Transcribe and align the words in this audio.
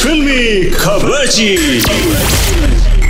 फिल्मी 0.00 0.70
खबर 0.70 1.26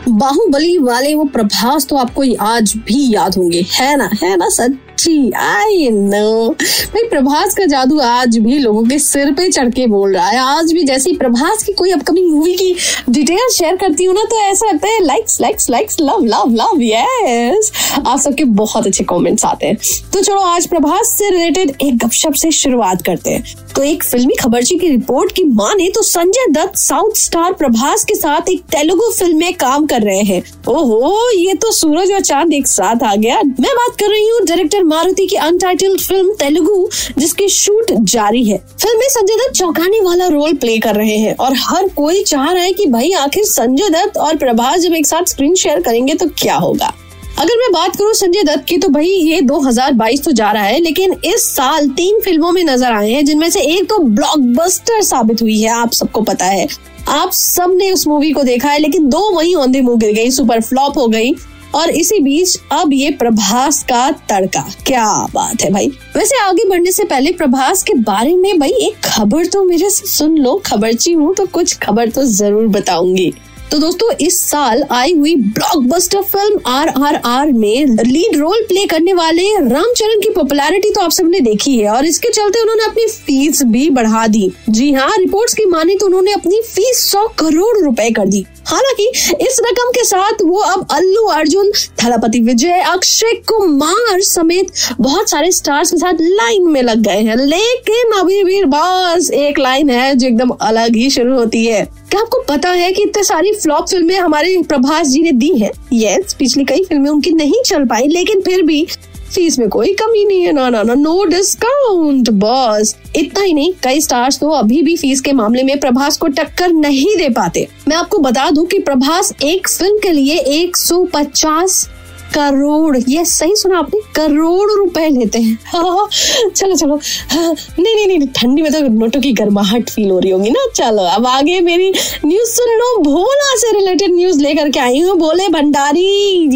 बाहुबली 0.10 0.78
वाले 0.78 1.16
वो 1.16 1.24
प्रभास 1.24 1.86
तो 1.86 1.96
आपको 1.96 2.24
आज 2.42 2.74
भी 2.78 3.14
याद 3.14 3.36
होंगे। 3.38 3.66
है 3.74 3.98
ना? 3.98 4.10
है 4.24 4.38
ना 4.38 4.50
सच्ची, 4.98 5.32
आई 5.38 5.90
नो। 5.92 6.50
भाई 6.94 7.04
प्रभास 7.10 7.54
का 7.56 7.66
जादू 7.66 8.00
आज 8.02 8.38
भी 8.38 8.58
लोगों 8.60 8.84
के 8.84 8.98
सिर 9.00 9.32
पे 9.34 9.48
चढ़ 9.50 9.70
के 9.70 9.86
बोल 9.88 10.14
रहा 10.14 10.28
है। 10.28 10.38
आज 10.40 10.72
भी 10.74 10.84
जैसी 10.84 11.14
प्रभास 11.18 11.64
की 11.64 11.74
कोई 11.74 11.92
अपकमिंग 11.92 12.30
मूवी 12.32 12.54
की 12.56 12.74
डिटेल 13.10 13.50
शेयर 13.54 13.76
करती 13.76 14.06
हूँ 14.06 14.16
ना 14.16 14.24
तो 14.24 14.40
ऐसा 14.42 14.70
लगता 14.70 14.88
है 14.88 15.04
likes 15.04 15.40
likes 15.42 15.70
likes 15.70 15.98
love 16.02 16.26
love 16.26 16.54
love 16.54 16.82
yes 16.82 17.72
आप 17.98 18.20
सबके 18.20 18.44
बहुत 18.58 18.88
अच्छे 18.88 19.04
कमेंट्स 19.04 19.46
आते 19.46 19.68
हैं। 19.68 19.78
तो 20.14 20.22
चलो, 20.22 20.40
आज 20.40 20.68
प्रभास 20.68 21.14
से 21.18 21.30
रिलेटेड 21.30 21.76
एक 21.82 21.98
गपशप 21.98 22.34
से 22.34 22.52
शुरुआत 22.54 23.02
करते 23.02 23.30
हैं। 23.30 23.44
तो 23.76 23.84
एक 23.84 24.04
फिल्मी 24.04 24.36
खबरची 24.36 24.78
की 24.78 24.88
रिपोर्ट 24.90 25.32
की 25.32 25.44
माने 25.46 25.90
तो 25.96 26.02
संजय 26.02 26.46
दत्त 26.52 26.78
साउथ 26.78 27.18
स्टार 27.18 27.54
प्रभास 27.54 28.04
के 28.04 28.16
साथ 28.16 28.50
एक 28.50 28.62
तेलुगु 28.72 29.12
फ़िल्म 29.12 29.38
में 29.38 29.54
काम 29.56 29.86
कर 29.86 30.02
रहे 30.02 30.22
हैं। 30.24 30.42
ओहो, 30.70 31.30
ये 31.32 31.54
तो 31.54 31.72
सूरज 31.72 32.12
और 32.12 32.22
चाँद 32.22 32.54
एक 32.54 32.68
साथ 32.68 33.04
आ 33.04 33.16
गया। 33.16 33.36
मैं 33.36 33.76
बात 33.76 33.96
कर 34.00 34.10
रही 34.10 34.28
हूँ 34.30 34.46
डायरेक्टर 34.46 34.84
मारुति 34.88 35.26
की 35.26 35.36
अनटाइटल्ड 35.36 36.02
फ़िल्म 36.02 36.34
तेलुगु, 36.34 36.90
जिसकी 37.18 37.48
शूट 37.50 37.92
जारी 37.92 38.44
है। 38.44 38.58
फ़िल्म 38.58 39.00
में 39.00 39.08
संजय 39.10 39.36
दत्त 39.36 39.54
चौंकाने 39.54 40.02
वाला 40.02 40.28
रोल 40.28 40.54
प्ले 40.54 40.78
कर 40.78 40.96
रहे 40.96 41.18
हैं 41.18 41.36
और 41.36 41.54
हर 41.58 41.88
कोई 41.88 42.24
चाह 42.24 42.52
रहा 42.52 42.64
है 42.64 42.74
कि 42.74 42.86
भाई 42.86 43.12
आखिर 43.12 43.44
संजय 43.44 43.90
दत्त 43.90 44.18
और 44.18 44.36
प्रभास 44.36 44.80
जब 44.80 44.94
एक 44.94 45.08
साथ 45.08 45.24
स्क्रीन 45.24 45.56
शेयर 45.56 45.82
करेंगे 45.82 46.14
तो 46.14 46.28
क्या 46.28 46.56
होगा? 46.56 46.94
अगर 47.40 47.58
मैं 47.58 47.72
बात 47.72 47.96
करूँ 47.96 48.14
संजय 48.14 48.44
दत्त 48.44 48.66
की 48.66 48.78
तो 48.78 48.90
भाई 48.90 49.08
ये 49.08 49.42
2022 49.42 50.24
तो 50.24 50.32
जा 50.32 50.52
रहा 50.52 50.64
है, 50.64 50.80
लेकिन 50.80 51.16
इस 51.26 51.44
साल 51.56 51.90
तीन 51.90 52.20
फ़िल्मों 52.20 52.52
में 52.52 52.64
नज़र 52.64 52.92
आए 52.92 53.12
हैं, 53.12 53.26
जिनमें 53.26 53.50
से 53.50 53.62
एक 53.62 53.90
तो 53.90 53.98
ब्लॉकबस्टर 53.98 55.02
साबित 55.02 55.42
हुई 55.42 55.62
है, 55.62 55.70
आप 55.70 55.92
सबको 55.92 56.22
पता 56.22 56.46
है। 56.46 56.68
आप 57.10 57.32
सबने 57.32 57.92
उस 57.92 58.08
मूवी 58.08 58.32
को 58.32 58.44
देखा 58.44 58.70
है, 58.70 58.80
लेकिन 58.80 59.10
दो 59.10 59.20
वही 59.32 59.56
द 59.56 59.84
मुँह 59.84 59.98
गिर 59.98 60.14
गई 60.14 60.32
सुपर 60.32 60.62
फ्लॉप 60.62 60.98
हो 60.98 61.08
गई। 61.08 61.32
और 61.76 61.90
इसी 61.92 62.20
बीच 62.20 62.58
अब 62.74 62.94
ये 62.94 63.10
प्रभास 63.20 63.82
का 63.84 64.10
तड़का। 64.30 64.66
क्या 64.88 65.08
बात 65.34 65.62
है 65.62 65.72
भाई। 65.72 65.88
वैसे 66.16 66.40
आगे 66.40 66.70
बढ़ने 66.70 66.92
से 66.92 67.04
पहले 67.06 67.32
प्रभास 67.34 67.84
के 67.84 67.94
बारे 68.04 68.36
में 68.36 68.60
भाई 68.60 68.72
एक 68.82 69.02
खबर 69.06 69.46
तो 69.48 69.64
मेरे 69.64 69.90
से 69.90 70.08
सुन 70.08 70.38
लो। 70.38 70.62
खबरची 70.66 71.14
हूँ 71.14 71.34
तो 71.36 71.46
कुछ 71.48 71.78
खबर 71.80 72.10
तो 72.10 72.24
ज़रूर 72.26 72.68
बताऊँगी। 72.70 73.34
तो 73.72 73.78
दोस्तों, 73.80 74.12
इस 74.22 74.40
साल 74.42 74.84
आई 74.92 75.14
हुई 75.14 75.36
blockbuster 75.36 76.22
film 76.24 76.60
R 76.68 76.90
R 76.90 77.16
R 77.26 77.52
में 77.54 77.86
लीड 77.98 78.36
रोल 78.38 78.62
प्ले 78.68 78.86
करने 78.88 79.14
वाले 79.14 79.48
रामचरण 79.60 80.20
की 80.22 80.30
पॉपुलैरिटी 80.36 80.92
तो 80.92 81.02
आप 81.02 81.12
सबने 81.12 81.40
देखी 81.40 81.78
है 81.80 81.90
और 81.92 82.06
इसके 82.06 82.30
चलते 82.30 82.62
उन्होंने 82.62 82.86
अपनी 82.86 83.08
फ़ीस 83.08 83.64
भी 83.66 83.90
बढ़ा 83.90 84.26
दी। 84.28 84.52
जी 84.70 84.92
हाँ 84.94 85.10
रिपोर्ट्स 85.10 85.54
की 85.54 85.66
माने 85.66 85.96
तो 85.96 86.06
उन्होंने 86.06 86.34
अपनी 86.34 86.62
फ़ीस 86.66 87.04
सौ 87.12 87.28
करोड़ 87.40 87.78
रुपए 87.80 88.10
कर 88.12 88.28
दी। 88.28 88.46
हालाँकि, 88.68 89.08
इस 89.42 89.60
रकम 89.66 89.92
के 89.92 90.04
साथ 90.04 90.42
वो 90.44 90.58
अब 90.58 90.88
अल्लू, 90.92 91.22
अर्जुन, 91.22 91.72
थलापति 91.72 92.40
विजय, 92.40 92.80
अक्षय 92.80 93.34
कुमार 93.48 94.22
समेत 94.22 94.72
बहुत 95.02 95.30
सारे 95.30 95.52
स्टार्स 95.52 95.92
के 95.92 95.98
साथ 95.98 96.14
लाइन 96.22 96.68
में 96.68 96.82
लग 96.82 96.98
गए 96.98 97.22
हैं। 97.22 97.36
लेकिन 97.36 98.12
अभी 98.20 98.44
भी 98.44 98.64
बस 98.64 99.32
एक 99.34 99.60
लाइन 99.60 99.90
है 99.90 100.16
जो 100.16 100.28
एकदम 100.28 100.50
अलग 100.50 100.96
ही 100.96 101.10
शुरू 101.10 101.36
होती 101.36 101.66
है। 101.66 101.86
क्या 102.12 102.22
आपको 102.22 102.44
पता 102.50 102.70
है 102.70 102.92
कि 102.92 103.04
इतने 103.04 103.24
सारी 103.24 103.54
फ्लॉप 103.54 103.88
फ़िल्में 103.90 104.20
हमारे 104.20 104.62
प्रभास 104.70 105.08
जी 105.08 105.22
ने 105.22 105.32
दी 105.32 105.52
हैं? 105.58 105.72
यस 105.94 106.34
पिछली 106.34 106.66
कई 106.66 106.84
फ़िल्में 106.84 107.10
उनकी 107.10 107.32
नहीं 107.32 107.62
चल 107.66 107.84
पाई, 107.84 108.08
लेकिन 108.08 108.42
फिर 108.42 108.62
भी 108.62 108.88
फ़ीस 109.28 109.58
में 109.60 109.68
कोई 109.70 109.94
कमी 109.94 110.24
नहीं 110.26 110.44
है, 110.44 110.52
ना 110.54 110.70
ना 110.70 110.82
ना 110.84 110.94
नो 110.94 111.24
डिस्काउंट 111.26 112.30
बॉस। 112.30 112.96
इतना 113.16 113.44
ही 113.44 113.54
नहीं, 113.54 113.74
कई 113.84 114.02
स्टार्स 114.02 114.40
तो 114.40 114.50
अभी 114.50 114.82
भी 114.82 114.96
फ़ीस 114.98 115.22
के 115.22 115.34
मामले 115.34 115.64
में 115.64 115.80
प्रभास 115.80 116.18
को 116.18 116.28
टक्कर 116.30 116.74
नहीं 116.74 117.16
दे 117.18 117.30
पाते। 117.30 117.68
मैं 117.88 117.96
आपको 117.96 118.18
बता 118.20 118.50
दूँ 118.50 118.66
कि 118.66 118.80
प्रभास 118.80 119.34
एक 119.44 119.68
फ़िल्म 119.70 119.98
के 119.98 120.12
लिए 120.12 120.38
150 120.58 121.88
करोड़ 122.38 122.98
ये 122.98 123.26
सही 123.26 123.56
सुना 123.56 123.78
आपने 123.80 124.00
करोड़ 124.16 124.72
रुपए 124.72 125.08
लेते 125.10 125.40
हैं। 125.40 125.58
हाँ, 125.68 126.08
चलो 126.56 126.76
चलो। 126.76 126.96
हाँ, 127.32 127.54
नहीं 127.80 127.96
नहीं 127.96 128.08
नहीं 128.08 128.28
ठंडी 128.36 128.62
में 128.62 128.72
तो 128.72 128.80
नोटों 128.90 129.22
की 129.22 129.32
गर्माहट 129.34 129.90
फील 129.90 130.10
हो 130.12 130.20
रही 130.20 130.32
होगी 130.32 130.50
ना। 130.50 130.66
चलो 130.76 131.04
अब 131.06 131.28
आगे 131.28 131.60
मेरी 131.62 131.90
न्यूज़ 132.26 132.50
सुन 132.50 132.76
लो। 132.78 132.96
भोला 133.04 133.56
से 133.58 133.72
रिलेटेड 133.72 134.14
न्यूज़ 134.16 134.42
लेकर 134.42 134.70
के 134.70 134.80
आई 134.80 135.00
हूँ। 135.00 135.18
भोले 135.20 135.48
भंडारी 135.50 136.06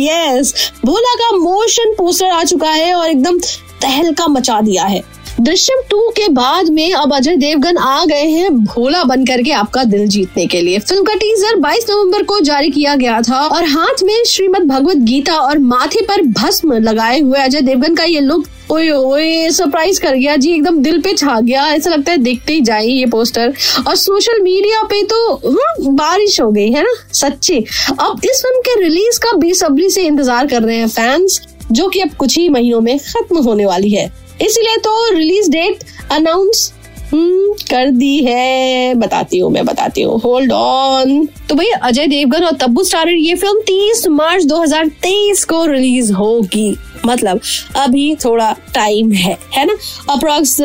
यस 0.06 0.54
भोला 0.86 1.16
का 1.16 1.32
मोशन 1.38 1.94
पोस्टर 1.98 2.26
आ 2.26 2.44
चुका 2.44 2.70
है 2.70 2.94
और 2.94 3.10
एकदम 3.10 3.40
तहलका 3.82 4.28
मचा 4.28 4.60
दिया 4.62 4.84
है। 4.84 5.02
दृश्यम 5.42 5.82
टू 5.90 6.10
के 6.10 6.28
बाद 6.28 6.70
में 6.70 6.94
अब 6.94 7.14
अजय 7.14 7.36
देवगन 7.36 7.78
आ 7.78 8.04
गए 8.06 8.26
हैं 8.26 8.50
भोला 8.56 9.04
बन 9.04 9.26
करके 9.26 9.52
आपका 9.52 9.84
दिल 9.84 10.08
जीतने 10.08 10.46
के 10.48 10.62
लिए। 10.62 10.80
फ़िल्म 10.80 11.04
का 11.04 11.14
टीजर 11.14 11.56
22 11.56 11.90
नवंबर 11.90 12.24
को 12.24 12.40
जारी 12.40 12.70
किया 12.70 12.96
गया 12.96 13.22
था 13.22 13.40
और 13.48 13.64
हाथ 13.64 14.04
में 14.04 14.24
श्रीमद 14.28 14.68
भगवत 14.68 14.98
गीता 14.98 15.34
और 15.34 15.60
माथे 15.60 16.02
पर 16.02 16.22
भस्म 16.22 16.74
लगाए 16.74 17.20
हुए 17.20 17.40
अजय 17.40 17.62
देवगन 17.62 17.96
का 17.96 18.04
ये 18.04 18.20
लुक 18.20 18.46
ओए 18.72 18.90
ओए 18.90 19.50
सरप्राइज़ 19.50 20.02
कर 20.02 20.16
गया। 20.16 20.36
जी 20.36 20.54
एकदम 20.54 20.78
दिल 20.78 21.02
पे 21.02 21.14
छा 21.14 21.40
गया। 21.40 21.66
ऐसा 21.68 21.90
लगता 21.90 22.12
है 22.12 22.18
देखते 22.18 22.54
ही 22.54 22.62
जाए 22.62 22.86
ये 22.86 23.06
पोस्टर 23.06 23.54
और 23.88 23.96
सोशल 23.96 24.42
मीडिया 24.44 24.84
पे 24.84 25.04
तो 25.04 25.34
हम्म, 25.36 25.96
बारिश 25.96 26.42
हो 26.42 26.52
गई 26.52 26.72
है 26.72 26.84
ना? 26.84 26.94
सच्ची। 27.14 27.58
अब 28.00 28.22
इस 28.26 28.42
फ़िल्म 28.42 28.62
के 28.62 28.82
रिलीज़ 28.82 29.20
का 29.20 29.38
बेसब्री 29.38 29.90
से 29.90 30.02
इंतज़ार 30.02 30.48
कर 30.48 30.62
रहे 30.62 30.78
हैं 30.78 30.88
फैंस 30.88 31.42
जो 31.72 31.88
कि 31.88 32.00
अब 32.00 32.10
कुछ 32.10 32.38
ही 32.38 32.50
महीनों 32.50 32.82
में 32.82 32.98
खत्म 33.00 33.38
होने 33.38 33.66
वाली 33.66 33.90
है। 33.90 34.12
इसीलिए 34.42 34.78
तो 34.78 35.10
रिलीज़ 35.14 35.50
डेट 35.52 35.84
अनाउंस 36.12 36.72
कर 37.14 37.90
दी 37.92 38.18
है। 38.24 38.94
बताती 38.96 39.38
हूँ 39.38 39.50
मैं, 39.52 39.66
बताती 39.66 40.02
हूँ। 40.02 40.20
होल्ड 40.22 40.52
ऑन 40.52 41.26
तो 41.50 41.56
भाई 41.56 41.70
अजय 41.84 42.08
देवगन 42.08 42.44
और 42.44 42.56
तब्बू 42.58 42.84
स्टारर, 42.84 43.10
ये 43.10 43.36
फ़िल्म 43.36 43.62
30 43.62 44.08
मार्च 44.10 44.44
2023 44.46 45.44
को 45.46 45.66
रिलीज़ 45.66 46.14
होगी। 46.14 46.76
मतलब 47.06 47.40
अभी 47.76 48.16
थोड़ा 48.16 48.52
टाइम 48.74 49.12
है 49.12 49.38
है 49.56 49.66
ना? 49.66 49.76
अप्रोक्स 50.10 50.58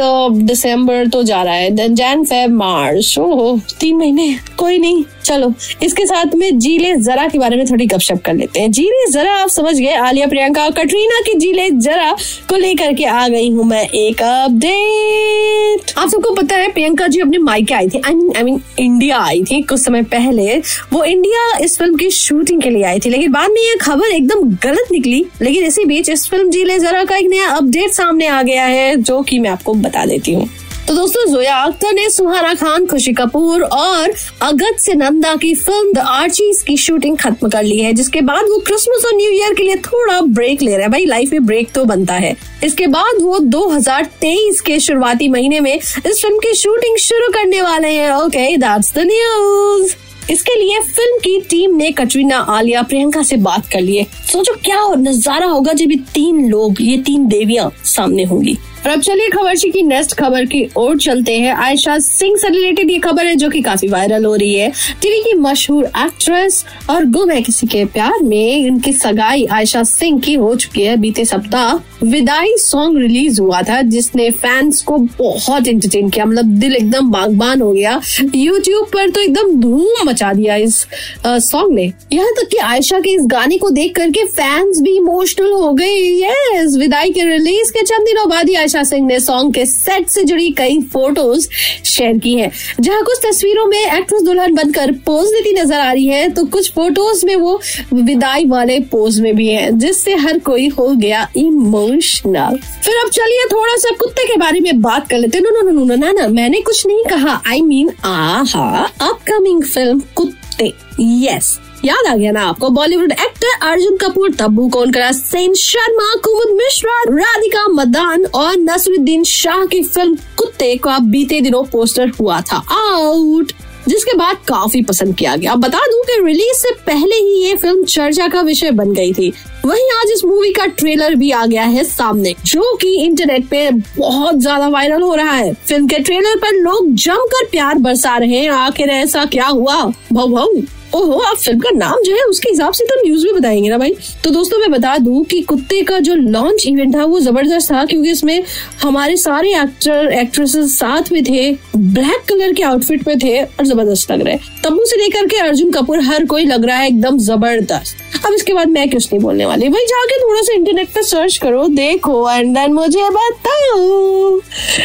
दिसंबर 0.43 1.07
तो 1.09 1.23
जा 1.23 1.43
रहा 1.43 1.55
है 1.55 1.71
देन 1.71 1.95
जैन 1.95 2.25
फेब 2.25 2.51
मार्च 2.51 3.15
हो 3.19 3.61
तीन 3.81 3.97
महीने 3.97 4.35
कोई 4.59 4.79
नहीं। 4.79 5.05
चलो, 5.25 5.53
इसके 5.83 6.05
साथ 6.07 6.35
में 6.35 6.59
जीले 6.59 6.95
जरा 6.97 7.27
के 7.29 7.39
बारे 7.39 7.57
में 7.57 7.65
थोड़ी 7.67 7.87
गपशप 7.87 8.21
कर 8.25 8.35
लेते 8.35 8.61
हैं। 8.61 8.71
जीले 8.73 9.11
जरा, 9.13 9.33
आप 9.35 9.49
समझ 9.49 9.75
गए, 9.77 9.95
आलिया, 9.95 10.27
प्रियंका 10.27 10.65
और 10.65 10.71
कटरीना 10.73 11.21
की 11.21 11.35
जीले 11.39 11.69
जरा 11.71 12.13
को 12.49 12.57
लेकर 12.57 12.93
के 12.93 13.05
आ 13.05 13.27
गई 13.29 13.51
हूँ 13.51 13.65
मैं 13.65 13.83
एक 13.83 14.23
अपडेट 14.23 15.56
आप 15.99 16.09
सबको 16.09 16.35
पता 16.35 16.57
है, 16.57 16.71
प्रियंका 16.73 17.07
जी 17.07 17.21
अपने 17.21 17.39
मायके 17.39 17.75
आई 17.75 17.89
थी। 17.89 18.01
I 18.07 18.15
mean 18.15 18.33
I 18.37 18.43
mean 18.43 18.61
India 18.79 19.19
आई 19.19 19.43
थी 19.43 19.61
कुछ 19.63 19.81
समय 19.81 20.03
पहले। 20.03 20.57
वो 20.93 21.05
इंडिया 21.05 21.59
इस 21.59 21.79
फ़िल्म 21.79 21.97
की 21.97 22.11
शूटिंग 22.11 22.63
के 22.63 22.71
लिए 22.71 22.83
आई 22.83 23.01
थी। 23.01 23.11
लेकिन 23.11 23.33
बाद 23.33 23.51
में 23.51 23.61
ये 23.63 23.77
खबर 23.77 24.07
एकदम 24.07 24.49
गलत 24.65 24.93
निकली। 24.93 25.25
लेकिन 25.43 25.65
इसी 25.65 25.85
बीच 25.85 26.09
इस 26.09 26.29
फ़िल्म 26.29 26.51
जी 26.51 26.65
ले 26.65 26.79
जरा 26.79 27.05
का 27.05 27.17
एक 27.17 27.27
नया 27.27 27.49
अपडेट 27.49 27.91
सामने 27.91 28.27
आ 28.27 28.43
गया 28.43 28.65
है, 28.65 28.97
जो 28.97 29.21
की 29.23 29.39
मैं 29.39 29.51
आपको 29.51 29.75
बता 29.75 30.07
देती 30.07 30.33
हूँ। 30.33 30.49
तो 30.89 30.95
दोस्तों, 30.95 31.25
जोया 31.27 31.55
अख्तर 31.57 31.93
ने 31.93 32.09
सुहाना 32.11 32.53
खान, 32.55 32.85
खुशी 32.87 33.13
कपूर 33.13 33.63
और 33.63 34.13
अगत 34.43 34.77
से 34.81 34.95
नंदा 34.95 35.35
की 35.37 35.55
फ़िल्म 35.55 35.93
द 35.93 35.99
आर्चीज 35.99 36.61
की 36.63 36.77
शूटिंग 36.77 37.17
खत्म 37.19 37.49
कर 37.49 37.63
ली 37.63 37.79
है, 37.79 37.93
जिसके 37.93 38.21
बाद 38.21 38.49
वो 38.49 38.59
क्रिसमस 38.59 39.05
और 39.07 39.15
न्यू 39.17 39.31
ईयर 39.31 39.55
के 39.55 39.63
लिए 39.63 39.77
थोड़ा 39.77 40.21
ब्रेक 40.21 40.63
ले 40.63 40.73
रहे 40.73 40.83
हैं। 40.83 40.91
भाई 40.91 41.05
लाइफ 41.05 41.33
में 41.33 41.47
ब्रेक 41.47 41.73
तो 41.73 41.85
बनता 41.85 42.15
है। 42.15 42.35
इसके 42.65 42.87
बाद 42.87 43.23
वो 43.23 43.39
2023 43.39 44.61
के 44.61 44.79
शुरुआती 44.81 45.29
महीने 45.29 45.61
में 45.61 45.75
इस 45.75 45.93
फ़िल्म 45.97 46.39
की 46.39 46.55
शूटिंग 46.55 46.97
शुरू 46.99 47.33
करने 47.33 47.63
वाले 47.63 47.89
हैं। 47.89 48.13
ओके 48.13 48.57
दैट्स 48.57 48.95
द 48.95 49.07
न्यूज़ 49.07 49.95
इसके 50.33 50.55
लिए 50.55 50.79
फ़िल्म 50.81 51.19
की 51.19 51.41
टीम 51.41 51.75
ने 51.77 51.91
कटरीना, 51.93 52.39
आलिया, 52.39 52.83
प्रियंका 52.83 53.23
से 53.23 53.37
बात 53.39 53.69
कर 53.73 53.81
लिए 53.81 54.07
सोचो, 54.33 54.55
क्या 54.65 54.87
नज़ारा 54.97 55.47
होगा 55.47 55.73
जब 55.73 55.91
ये 55.91 55.99
तीन 56.15 56.49
लोग, 56.49 56.83
ये 56.83 56.97
तीन 56.99 57.27
देवियाँ 57.29 57.71
सामने 57.85 58.25
होंगी। 58.25 58.57
और 58.87 58.93
अब 58.93 59.01
चलिए 59.01 59.29
खबर 59.29 59.55
की 59.73 59.83
नेक्स्ट 59.83 60.13
खबर 60.15 60.45
की 60.45 60.63
ओर 60.77 60.99
चलते 60.99 61.37
हैं। 61.37 61.55
आयशा 61.55 61.99
सिंह 61.99 62.37
से 62.37 62.49
रिलेटेड 62.49 62.91
ये 62.91 62.99
खबर 62.99 63.27
है 63.27 63.35
जो 63.37 63.49
कि 63.51 63.61
काफ़ी 63.61 63.89
वायरल 63.89 64.25
हो 64.25 64.35
रही 64.35 64.55
है। 64.55 64.69
टीवी 65.03 65.19
की 65.21 65.33
मशहूर 65.35 65.85
एक्ट्रेस 65.85 66.65
और 66.91 67.05
गुम 67.07 67.31
है 67.31 67.41
किसी 67.43 67.67
के 67.67 67.85
प्यार 67.85 68.23
में। 68.23 68.57
इनकी 68.57 68.93
सगाई 68.93 69.47
आयशा 69.53 69.83
सिंह 69.83 70.21
की 70.21 70.35
हो 70.35 70.55
चुकी 70.55 70.83
है। 70.83 70.97
बीते 70.97 71.25
सप्ताह 71.25 71.75
विदाई 72.03 72.53
सॉन्ग 72.59 72.99
रिलीज़ 72.99 73.41
हुआ 73.41 73.63
था, 73.63 73.81
जिसने 73.83 74.31
फैंस 74.31 74.83
को 74.83 74.99
बहुत 75.19 75.69
एंटरटेन 75.69 76.11
किया। 76.11 76.25
मतलब 76.25 76.55
दिल 76.61 76.77
एकदम 76.77 77.11
बागबान 77.11 77.61
हो 77.61 77.73
गया। 77.73 78.01
यूट्यूब 78.35 78.87
पर 78.87 79.11
तो 79.11 79.21
एकदम 79.21 79.53
धूम 79.61 80.09
मचा 80.09 80.33
दिया 80.33 80.57
इस 80.57 80.87
सॉन्ग 81.27 81.75
ने। 81.75 81.93
यहाँ 82.13 82.33
तक 82.33 82.49
कि 82.51 82.57
आयशा 82.59 83.01
के 83.01 83.11
इस 83.11 83.23
गाने 83.27 83.59
को 83.59 83.71
देख 83.71 83.95
करके 83.97 84.25
फैंस 84.27 84.81
भी 84.81 84.97
इमोशनल 84.97 85.53
हो 85.53 85.73
गए। 85.73 85.95
यस 86.23 86.77
विदाई 86.79 87.11
के 87.11 87.25
रिलीज़ 87.27 87.73
के 87.73 87.83
चंद 87.83 88.07
दिनों 88.07 88.29
बाद 88.29 88.49
ही 88.49 88.55
आयशा 88.55 88.76
वर्षा 88.77 88.83
सिंह 88.87 89.07
ने 89.07 89.19
सॉन्ग 89.21 89.55
के 89.55 89.65
सेट 89.67 90.09
से 90.09 90.23
जुड़ी 90.25 90.51
कई 90.53 90.81
फ़ोटोज़ 90.93 91.49
शेयर 91.87 92.19
की 92.19 92.35
है। 92.35 92.51
जहाँ 92.81 93.03
कुछ 93.05 93.19
तस्वीरों 93.25 93.67
में 93.67 93.79
एक्ट्रेस 93.79 94.23
दुल्हन 94.23 94.55
बनकर 94.55 94.93
पोज 95.07 95.29
देती 95.29 95.53
नज़र 95.55 95.79
आ 95.79 95.93
रही 95.93 96.07
है 96.07 96.29
तो 96.31 96.45
कुछ 96.47 96.73
फ़ोटोज़ 96.73 97.25
में 97.27 97.35
वो 97.37 97.61
विदाई 97.95 98.45
वाले 98.47 98.79
पोज 98.93 99.21
में 99.21 99.35
भी 99.37 99.49
है, 99.49 99.71
जिससे 99.79 100.15
हर 100.17 100.39
कोई 100.41 100.69
हो 100.69 100.89
गया 100.97 101.27
इमोशनल 101.37 102.59
फिर 102.85 102.97
अब 102.97 103.11
चलिए 103.11 103.45
थोड़ा 103.53 103.77
सा 103.79 103.95
कुत्ते 104.01 104.27
के 104.27 104.37
बारे 104.39 104.61
में 104.61 104.81
बात 104.83 105.09
कर 105.11 105.19
लेते 105.19 105.41
नो 105.41 105.51
नो 105.53 105.71
नो 105.71 105.85
नो 105.85 105.95
ना 105.97 106.13
ना, 106.13 106.29
मैंने 106.29 106.61
कुछ 106.61 106.87
नहीं 106.87 107.05
कहा। 107.11 107.41
आई 107.47 107.61
मीन 107.63 107.91
आहा 108.05 108.83
अपकमिंग 109.03 109.63
फ़िल्म 109.65 110.01
कुत्ते। 110.17 110.73
यस 111.01 111.59
याद 111.85 112.07
आ 112.07 112.15
गया 112.17 112.31
ना 112.33 112.43
आपको? 112.43 112.69
बॉलीवुड 112.71 113.13
एक्टर 113.13 113.67
अर्जुन 113.69 113.97
कपूर 113.97 114.35
तब्बू 114.35 114.69
कोनकरा 114.69 115.11
सेन 115.13 115.55
शर्मा 115.55 116.15
कुमुद 116.25 116.57
मिश्रा 116.57 117.03
राधिका 117.11 117.67
मदान 117.71 118.25
और 118.35 118.57
नसरुद्दीन 118.59 119.25
शाह 119.25 119.65
की 119.67 119.83
फ़िल्म 119.85 120.17
कुत्ते 120.39 120.75
का 120.77 120.99
बीते 121.01 121.41
दिनों 121.41 121.63
पोस्टर 121.67 122.13
हुआ 122.21 122.41
था। 122.43 122.65
आउट 122.73 123.53
जिसके 123.89 124.15
बाद 124.17 124.37
काफ़ी 124.49 124.83
पसंद 124.83 125.15
किया 125.17 125.35
गया। 125.37 125.55
बता 125.57 125.79
दूँ 125.81 126.03
कि 126.05 126.21
रिलीज़ 126.23 126.57
से 126.59 126.71
पहले 126.87 127.17
ही 127.17 127.43
ये 127.43 127.57
फ़िल्म 127.57 127.85
चर्चा 127.85 128.27
का 128.29 128.41
विषय 128.43 128.71
बन 128.71 128.93
गई 128.93 129.13
थी। 129.13 129.33
वहीं 129.65 129.91
आज 129.93 130.11
इस 130.13 130.25
मूवी 130.25 130.53
का 130.53 130.67
ट्रेलर 130.69 131.15
भी 131.15 131.31
आ 131.31 131.45
गया 131.47 131.65
है 131.65 131.85
सामने, 131.85 132.35
जो 132.45 132.75
कि 132.77 132.95
इंटरनेट 133.05 133.49
पे 133.49 133.71
बहुत 133.99 134.39
ज़्यादा 134.39 134.69
वायरल 134.69 135.03
हो 135.03 135.15
रहा 135.15 135.33
है। 135.33 135.53
फ़िल्म 135.55 135.87
के 135.87 135.99
ट्रेलर 135.99 136.37
पर 136.39 136.55
लोग 136.55 136.93
जमकर 136.95 137.45
प्यार 137.51 137.79
बरसा 137.79 138.17
रहे 138.17 138.37
हैं। 138.37 138.51
आखिर 138.51 138.91
ऐसा 138.91 139.25
क्या 139.27 139.47
हुआ? 139.47 139.85
भाऊ 140.13 140.29
भाऊ 140.29 140.63
ओहो, 140.95 141.19
आप 141.19 141.37
फ़िल्म 141.37 141.59
का 141.61 141.71
नाम 141.71 142.03
जो 142.03 142.13
है, 142.13 142.23
उसके 142.23 142.49
हिसाब 142.49 142.73
से 142.73 142.85
तो 142.85 143.01
न्यूज़ 143.03 143.25
में 143.27 143.35
बताएँगे 143.35 143.69
ना 143.69 143.79
भाई। 143.79 143.95
तो 144.25 144.31
दोस्तों, 144.31 144.59
मैं 144.59 144.71
बता 144.71 144.97
दूँ 144.99 145.25
कि 145.25 145.41
कुत्ते 145.43 145.83
का 145.83 145.99
जो 145.99 146.15
लॉन्च 146.15 146.67
इवेंट 146.67 146.95
था, 146.95 147.05
वो 147.05 147.21
ज़बरदस्त 147.21 147.73
था, 147.73 147.85
क्योंकि 147.85 148.11
इसमें 148.11 148.43
हमारे 148.83 149.17
सारे 149.17 149.55
एक्टर 149.55 150.13
एक्ट्रेसेस 150.13 150.79
साथ 150.79 151.13
में 151.13 151.23
थे 151.25 151.51
ब्लैक 151.77 152.25
कलर 152.29 152.53
के 152.53 152.63
आउटफिट 152.63 153.07
में 153.09 153.19
थे 153.19 153.43
और 153.43 153.67
ज़बरदस्त 153.67 154.11
लग 154.13 154.23
रहे 154.23 154.39
तब्बू 154.65 154.85
से 154.85 154.97
लेकर 154.97 155.27
के 155.27 155.37
अर्जुन 155.39 155.71
कपूर, 155.71 156.01
हर 156.01 156.25
कोई 156.25 156.45
लग 156.45 156.65
रहा 156.65 156.77
है 156.77 156.87
एकदम 156.89 157.19
ज़बरदस्त। 157.19 158.25
अब 158.27 158.33
इसके 158.33 158.53
बाद 158.53 158.69
मैं 158.69 158.89
कुछ 158.91 159.13
नहीं 159.13 159.23
बोलने 159.23 159.47
वाली? 159.47 159.69
भाई, 159.69 159.85
जाके 159.87 160.19
थोड़ा 160.19 160.41
सा 160.43 160.55
इंटरनेट 160.55 160.89
पर 160.89 161.03
सर्च 161.03 161.37
करो, 161.37 161.67
देखो 161.69 162.31
एंड 162.31 162.55
देन 162.55 162.73
मुझे 162.73 163.09
बताओ। 163.11 164.41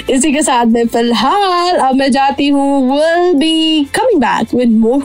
इसी 0.09 0.31
के 0.33 0.42
साथ 0.42 0.65
में 0.65 0.86
फ़िलहाल 0.88 1.77
अब 1.77 1.95
मैं 1.95 2.12
जाती 2.12 2.47
हूँ 2.47 2.92
will 2.92 3.33
be 3.33 3.83
coming 3.95 4.19
back 4.21 4.54
with 4.56 4.77
more 4.80 5.01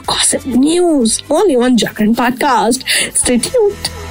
news 0.86 1.22
only 1.30 1.56
on 1.56 1.76
Jack 1.76 1.96
Podcast. 1.96 2.84
Stay 3.12 3.38
tuned. 3.38 4.05